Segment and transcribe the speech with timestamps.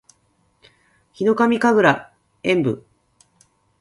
[1.11, 2.09] ヒノカミ神楽
[2.41, 2.85] 炎舞（ひのかみかぐらえんぶ）